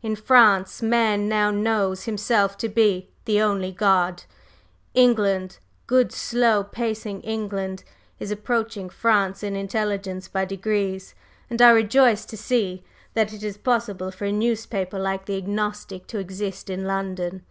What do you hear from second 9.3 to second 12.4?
in intelligence by degrees, and I rejoice to